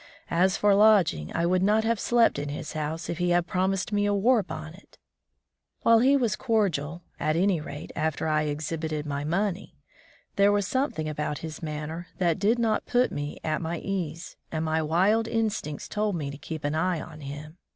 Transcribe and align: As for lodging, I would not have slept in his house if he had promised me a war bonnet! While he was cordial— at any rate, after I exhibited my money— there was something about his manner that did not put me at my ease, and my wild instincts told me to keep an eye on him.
As 0.31 0.57
for 0.57 0.73
lodging, 0.73 1.31
I 1.35 1.45
would 1.45 1.61
not 1.61 1.83
have 1.83 1.99
slept 1.99 2.39
in 2.39 2.49
his 2.49 2.73
house 2.73 3.07
if 3.07 3.19
he 3.19 3.29
had 3.29 3.45
promised 3.45 3.91
me 3.93 4.07
a 4.07 4.15
war 4.15 4.41
bonnet! 4.41 4.97
While 5.83 5.99
he 5.99 6.17
was 6.17 6.35
cordial— 6.35 7.03
at 7.19 7.35
any 7.35 7.61
rate, 7.61 7.91
after 7.95 8.27
I 8.27 8.45
exhibited 8.45 9.05
my 9.05 9.23
money— 9.23 9.75
there 10.37 10.51
was 10.51 10.65
something 10.65 11.07
about 11.07 11.37
his 11.45 11.61
manner 11.61 12.07
that 12.17 12.39
did 12.39 12.57
not 12.57 12.87
put 12.87 13.11
me 13.11 13.37
at 13.43 13.61
my 13.61 13.77
ease, 13.77 14.37
and 14.51 14.65
my 14.65 14.81
wild 14.81 15.27
instincts 15.27 15.87
told 15.87 16.15
me 16.15 16.31
to 16.31 16.37
keep 16.39 16.63
an 16.63 16.73
eye 16.73 16.99
on 16.99 17.19
him. 17.21 17.59